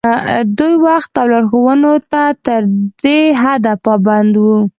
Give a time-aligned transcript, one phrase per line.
[0.57, 2.61] دوی وخت او لارښوونو ته تر
[3.03, 4.57] دې حده پابند وو.